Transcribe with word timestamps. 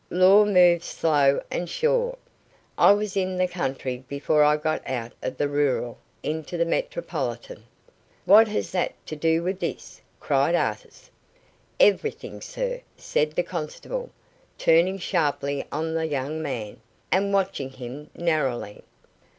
Law 0.09 0.45
moves 0.45 0.87
slow 0.87 1.39
and 1.51 1.69
sure. 1.69 2.17
I 2.75 2.91
was 2.91 3.15
in 3.15 3.37
the 3.37 3.47
country 3.47 4.03
before 4.07 4.43
I 4.43 4.57
got 4.57 4.81
out 4.89 5.11
of 5.21 5.37
the 5.37 5.47
rural 5.47 5.99
into 6.23 6.57
the 6.57 6.65
metropolitan." 6.65 7.65
"What 8.25 8.47
has 8.47 8.71
that 8.71 8.95
to 9.05 9.15
do 9.15 9.43
with 9.43 9.59
this?" 9.59 10.01
cried 10.19 10.55
Artis. 10.55 11.11
"Everything, 11.79 12.41
sir," 12.41 12.81
said 12.97 13.33
the 13.33 13.43
constable, 13.43 14.09
turning 14.57 14.97
sharply 14.97 15.67
on 15.71 15.93
the 15.93 16.07
young 16.07 16.41
man, 16.41 16.81
and 17.11 17.31
watching 17.31 17.69
him 17.69 18.09
narrowly. 18.15 18.81